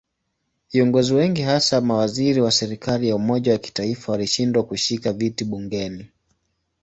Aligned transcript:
Viongozi 0.73 1.13
wengi 1.13 1.41
hasa 1.41 1.81
mawaziri 1.81 2.41
wa 2.41 2.51
serikali 2.51 3.09
ya 3.09 3.15
umoja 3.15 3.51
wa 3.51 3.57
kitaifa 3.57 4.11
walishindwa 4.11 4.63
kushika 4.63 5.13
viti 5.13 5.43
bungeni. 5.45 6.07